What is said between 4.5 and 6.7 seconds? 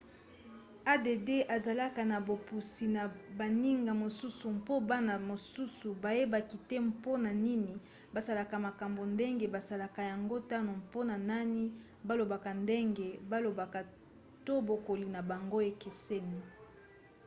mpo bana mosusu bayebaka